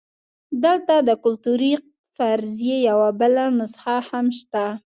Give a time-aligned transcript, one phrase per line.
[0.63, 1.73] دلته د کلتوري
[2.15, 4.65] فرضیې یوه بله نسخه هم شته.